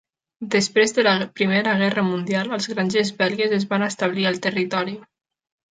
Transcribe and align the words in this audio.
Després 0.53 0.95
de 0.99 1.03
la 1.07 1.13
Primera 1.41 1.75
Guerra 1.83 2.05
Mundial, 2.09 2.49
els 2.59 2.71
grangers 2.75 3.15
belgues 3.23 3.57
es 3.61 3.71
van 3.75 3.89
establir 3.93 4.31
al 4.33 4.45
territori. 4.49 5.03